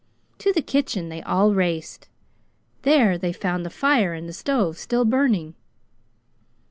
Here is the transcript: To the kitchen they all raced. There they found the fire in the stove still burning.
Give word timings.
To 0.39 0.51
the 0.51 0.63
kitchen 0.63 1.09
they 1.09 1.21
all 1.21 1.53
raced. 1.53 2.09
There 2.81 3.19
they 3.19 3.31
found 3.31 3.63
the 3.63 3.69
fire 3.69 4.15
in 4.15 4.25
the 4.25 4.33
stove 4.33 4.79
still 4.79 5.05
burning. 5.05 5.53